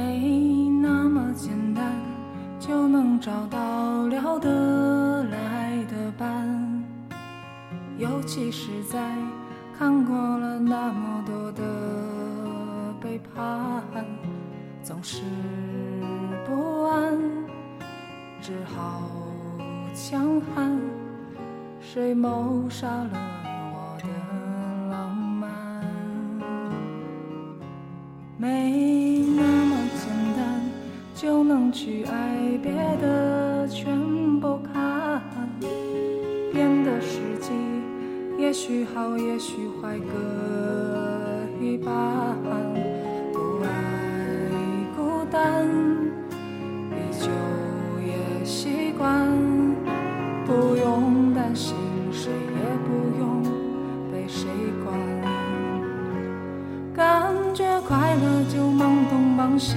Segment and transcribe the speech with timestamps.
[0.00, 1.84] 没那么简单
[2.58, 6.48] 就能找到聊得来的伴。
[7.98, 8.98] 尤其是在
[9.78, 11.62] 看过了那么多的
[12.98, 13.84] 背叛
[14.82, 15.20] 总是
[16.46, 17.18] 不安
[18.40, 19.02] 只好
[19.94, 20.80] 强悍。
[21.82, 23.39] 谁谋杀了
[31.20, 33.94] 就能去爱，别的全
[34.40, 35.20] 不看。
[36.50, 37.52] 变的时机，
[38.38, 41.94] 也许好，也许坏，各一半。
[43.34, 43.68] 不爱
[44.96, 45.68] 孤单，
[46.90, 47.28] 依旧
[48.00, 49.28] 也习惯。
[50.46, 51.76] 不用担心，
[52.10, 53.42] 谁也不用
[54.10, 54.48] 被谁
[54.82, 54.98] 管。
[56.94, 59.76] 感觉快乐就忙东忙西，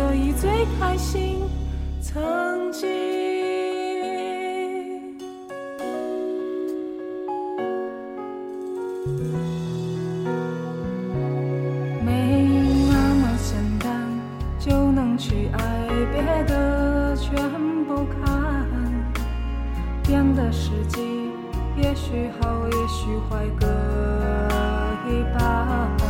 [0.00, 1.42] 所以最开心。
[2.00, 2.88] 曾经。
[12.02, 12.48] 没
[12.88, 13.90] 那么简单
[14.58, 17.34] 就能去爱，别的全
[17.86, 18.66] 不看。
[20.02, 21.30] 变的时机，
[21.76, 23.66] 也许好，也许坏，各
[25.10, 26.09] 一半。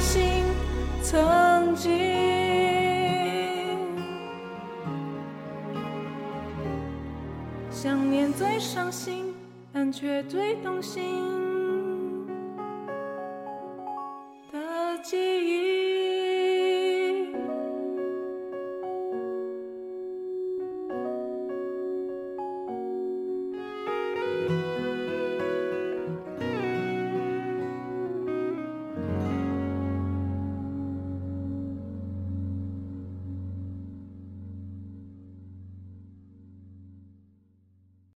[0.00, 0.44] 心。
[1.02, 1.90] 曾经，
[7.70, 9.34] 想念最伤心，
[9.72, 11.47] 但却最动心。